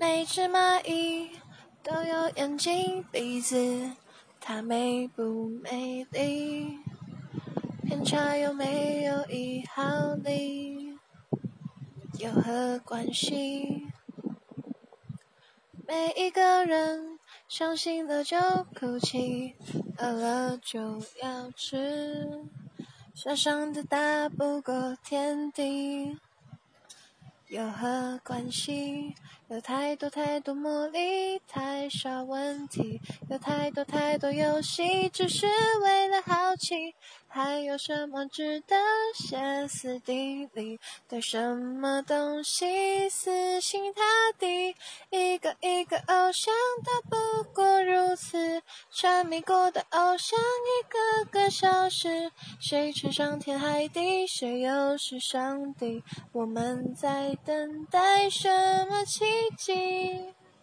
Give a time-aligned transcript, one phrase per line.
[0.00, 1.28] 每只蚂蚁
[1.82, 3.90] 都有眼睛鼻子，
[4.40, 6.78] 它美不美丽？
[7.84, 10.96] 偏差有没有一毫厘？
[12.20, 13.88] 有何关系？
[15.84, 17.18] 每一个人
[17.48, 18.38] 伤心了就
[18.78, 19.56] 哭泣，
[19.98, 22.44] 饿了就要吃，
[23.14, 26.16] 小小的大不过天地。
[27.48, 29.14] 有何关系？
[29.48, 33.00] 有太多太多魔力，太少问题。
[33.30, 35.46] 有太多太多游戏，只是
[35.82, 36.94] 为了好奇。
[37.26, 38.76] 还有什么值得
[39.14, 40.78] 歇斯底里？
[41.08, 44.02] 对什么东西死心塌
[44.38, 44.74] 地？
[45.08, 46.52] 一个一个偶像
[46.84, 52.30] 都不过如此，沉迷过的偶像一个个消失。
[52.60, 54.24] 谁称上天海底？
[54.28, 56.04] 谁又是上帝？
[56.30, 59.24] 我们在等待什么奇
[59.56, 60.34] 迹？